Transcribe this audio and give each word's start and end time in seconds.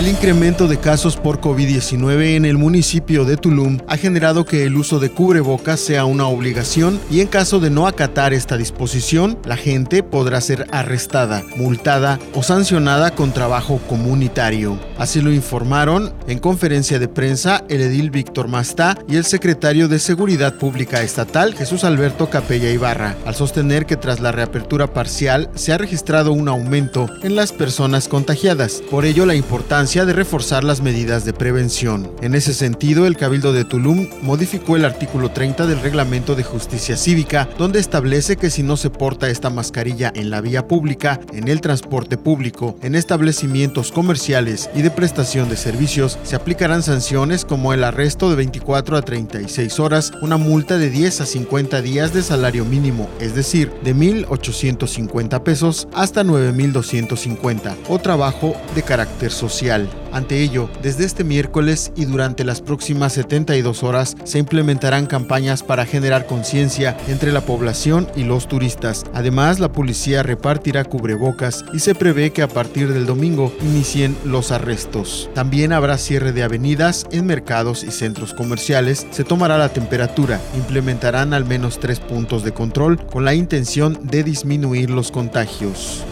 El 0.00 0.08
incremento 0.08 0.66
de 0.66 0.78
casos 0.78 1.18
por 1.18 1.42
COVID-19 1.42 2.34
en 2.34 2.46
el 2.46 2.56
municipio 2.56 3.26
de 3.26 3.36
Tulum 3.36 3.80
ha 3.86 3.98
generado 3.98 4.46
que 4.46 4.64
el 4.64 4.78
uso 4.78 4.98
de 4.98 5.10
cubrebocas 5.10 5.78
sea 5.78 6.06
una 6.06 6.26
obligación 6.26 6.98
y 7.10 7.20
en 7.20 7.26
caso 7.26 7.60
de 7.60 7.68
no 7.68 7.86
acatar 7.86 8.32
esta 8.32 8.56
disposición, 8.56 9.38
la 9.44 9.58
gente 9.58 10.02
podrá 10.02 10.40
ser 10.40 10.66
arrestada, 10.72 11.44
multada 11.54 12.18
o 12.32 12.42
sancionada 12.42 13.14
con 13.14 13.34
trabajo 13.34 13.78
comunitario. 13.90 14.80
Así 14.96 15.20
lo 15.20 15.34
informaron 15.34 16.14
en 16.28 16.38
conferencia 16.38 16.98
de 16.98 17.08
prensa 17.08 17.62
el 17.68 17.82
edil 17.82 18.10
Víctor 18.10 18.48
Mastá 18.48 18.96
y 19.06 19.16
el 19.16 19.26
secretario 19.26 19.86
de 19.86 19.98
Seguridad 19.98 20.56
Pública 20.56 21.02
Estatal 21.02 21.54
Jesús 21.54 21.84
Alberto 21.84 22.30
Capella 22.30 22.70
Ibarra, 22.70 23.16
al 23.26 23.34
sostener 23.34 23.84
que 23.84 23.98
tras 23.98 24.20
la 24.20 24.32
reapertura 24.32 24.94
parcial 24.94 25.50
se 25.56 25.74
ha 25.74 25.78
registrado 25.78 26.32
un 26.32 26.48
aumento 26.48 27.06
en 27.22 27.36
las 27.36 27.52
personas 27.52 28.08
contagiadas. 28.08 28.82
Por 28.90 29.04
ello 29.04 29.26
la 29.26 29.34
importancia 29.34 29.89
de 29.90 30.12
reforzar 30.12 30.62
las 30.62 30.82
medidas 30.82 31.24
de 31.24 31.32
prevención. 31.32 32.12
En 32.22 32.36
ese 32.36 32.54
sentido, 32.54 33.06
el 33.06 33.16
Cabildo 33.16 33.52
de 33.52 33.64
Tulum 33.64 34.06
modificó 34.22 34.76
el 34.76 34.84
artículo 34.84 35.32
30 35.32 35.66
del 35.66 35.80
Reglamento 35.80 36.36
de 36.36 36.44
Justicia 36.44 36.96
Cívica, 36.96 37.48
donde 37.58 37.80
establece 37.80 38.36
que 38.36 38.50
si 38.50 38.62
no 38.62 38.76
se 38.76 38.88
porta 38.88 39.28
esta 39.28 39.50
mascarilla 39.50 40.12
en 40.14 40.30
la 40.30 40.40
vía 40.42 40.68
pública, 40.68 41.18
en 41.32 41.48
el 41.48 41.60
transporte 41.60 42.16
público, 42.16 42.78
en 42.82 42.94
establecimientos 42.94 43.90
comerciales 43.90 44.70
y 44.76 44.82
de 44.82 44.92
prestación 44.92 45.48
de 45.48 45.56
servicios, 45.56 46.20
se 46.22 46.36
aplicarán 46.36 46.84
sanciones 46.84 47.44
como 47.44 47.72
el 47.72 47.82
arresto 47.82 48.30
de 48.30 48.36
24 48.36 48.96
a 48.96 49.02
36 49.02 49.80
horas, 49.80 50.12
una 50.22 50.36
multa 50.36 50.78
de 50.78 50.88
10 50.88 51.20
a 51.22 51.26
50 51.26 51.82
días 51.82 52.14
de 52.14 52.22
salario 52.22 52.64
mínimo, 52.64 53.10
es 53.18 53.34
decir, 53.34 53.72
de 53.82 53.96
1.850 53.96 55.42
pesos 55.42 55.88
hasta 55.94 56.22
9.250, 56.22 57.74
o 57.88 57.98
trabajo 57.98 58.54
de 58.76 58.84
carácter 58.84 59.32
social. 59.32 59.79
Ante 60.12 60.42
ello, 60.42 60.68
desde 60.82 61.04
este 61.04 61.24
miércoles 61.24 61.92
y 61.96 62.04
durante 62.04 62.44
las 62.44 62.60
próximas 62.60 63.12
72 63.12 63.82
horas 63.82 64.16
se 64.24 64.38
implementarán 64.38 65.06
campañas 65.06 65.62
para 65.62 65.86
generar 65.86 66.26
conciencia 66.26 66.96
entre 67.08 67.32
la 67.32 67.42
población 67.42 68.08
y 68.16 68.24
los 68.24 68.48
turistas. 68.48 69.04
Además, 69.14 69.60
la 69.60 69.72
policía 69.72 70.22
repartirá 70.22 70.84
cubrebocas 70.84 71.64
y 71.72 71.78
se 71.78 71.94
prevé 71.94 72.32
que 72.32 72.42
a 72.42 72.48
partir 72.48 72.92
del 72.92 73.06
domingo 73.06 73.52
inicien 73.62 74.16
los 74.24 74.52
arrestos. 74.52 75.30
También 75.34 75.72
habrá 75.72 75.98
cierre 75.98 76.32
de 76.32 76.42
avenidas 76.42 77.06
en 77.12 77.26
mercados 77.26 77.84
y 77.84 77.90
centros 77.90 78.34
comerciales, 78.34 79.06
se 79.10 79.24
tomará 79.24 79.58
la 79.58 79.70
temperatura, 79.70 80.40
implementarán 80.56 81.34
al 81.34 81.44
menos 81.44 81.78
tres 81.78 82.00
puntos 82.00 82.44
de 82.44 82.52
control 82.52 83.04
con 83.06 83.24
la 83.24 83.34
intención 83.34 83.98
de 84.02 84.24
disminuir 84.24 84.90
los 84.90 85.10
contagios. 85.10 86.04